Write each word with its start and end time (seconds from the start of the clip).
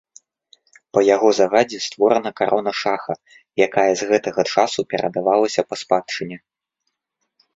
Па 0.97 1.01
яго 1.15 1.27
загадзе 1.39 1.79
створана 1.87 2.31
карона 2.39 2.71
шаха, 2.81 3.13
якая 3.67 3.85
з 4.01 4.09
гэтага 4.11 4.41
часу 4.55 4.81
перадавалася 4.93 5.61
па 5.69 5.75
спадчыне. 5.83 6.37